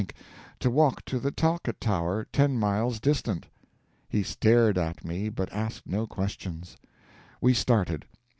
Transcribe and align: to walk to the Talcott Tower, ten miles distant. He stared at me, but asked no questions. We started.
to 0.59 0.71
walk 0.71 1.05
to 1.05 1.19
the 1.19 1.29
Talcott 1.29 1.79
Tower, 1.79 2.25
ten 2.33 2.57
miles 2.57 2.99
distant. 2.99 3.45
He 4.09 4.23
stared 4.23 4.75
at 4.75 5.05
me, 5.05 5.29
but 5.29 5.53
asked 5.53 5.85
no 5.85 6.07
questions. 6.07 6.75
We 7.39 7.53
started. 7.53 8.05